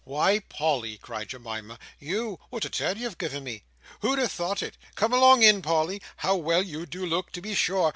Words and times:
"Why, 0.03 0.39
Polly!" 0.39 0.97
cried 0.97 1.29
Jemima. 1.29 1.77
"You! 1.99 2.39
what 2.49 2.65
a 2.65 2.71
turn 2.71 2.97
you 2.97 3.03
have 3.03 3.19
given 3.19 3.43
me! 3.43 3.65
who'd 3.99 4.17
have 4.17 4.31
thought 4.31 4.63
it! 4.63 4.75
come 4.95 5.13
along 5.13 5.43
in 5.43 5.61
Polly! 5.61 6.01
How 6.15 6.35
well 6.37 6.63
you 6.63 6.87
do 6.87 7.05
look 7.05 7.31
to 7.33 7.39
be 7.41 7.53
sure! 7.53 7.89